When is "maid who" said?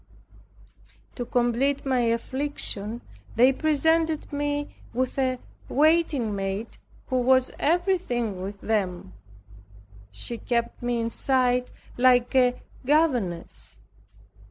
6.35-7.17